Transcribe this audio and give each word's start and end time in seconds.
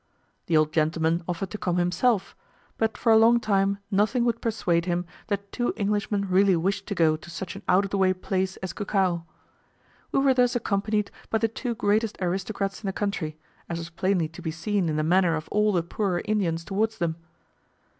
The 0.47 0.57
old 0.57 0.73
gentleman 0.73 1.21
offered 1.27 1.51
to 1.51 1.59
come 1.59 1.77
himself; 1.77 2.35
but 2.79 2.97
for 2.97 3.11
a 3.11 3.17
long 3.17 3.39
time 3.39 3.77
nothing 3.91 4.25
would 4.25 4.41
persuade 4.41 4.85
him 4.85 5.05
that 5.27 5.51
two 5.51 5.75
Englishmen 5.77 6.27
really 6.27 6.55
wished 6.55 6.87
to 6.87 6.95
go 6.95 7.15
to 7.15 7.29
such 7.29 7.55
an 7.55 7.61
out 7.67 7.85
of 7.85 7.91
the 7.91 7.99
way 7.99 8.11
place 8.11 8.57
as 8.63 8.73
Cucao. 8.73 9.27
We 10.11 10.17
were 10.19 10.33
thus 10.33 10.55
accompanied 10.55 11.11
by 11.29 11.37
the 11.37 11.47
two 11.47 11.75
greatest 11.75 12.17
aristocrats 12.19 12.81
in 12.81 12.87
the 12.87 12.93
country, 12.93 13.37
as 13.69 13.77
was 13.77 13.91
plainly 13.91 14.27
to 14.29 14.41
be 14.41 14.49
seen 14.49 14.89
in 14.89 14.95
the 14.95 15.03
manner 15.03 15.35
of 15.35 15.47
all 15.49 15.71
the 15.71 15.83
poorer 15.83 16.23
Indians 16.25 16.63
towards 16.65 16.97
them. 16.97 17.15